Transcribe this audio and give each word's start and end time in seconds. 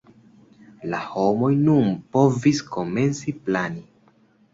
La 0.93 1.01
homoj 1.09 1.49
nun 1.67 1.91
povis 2.17 2.61
komenci 2.77 3.35
plani. 3.45 3.85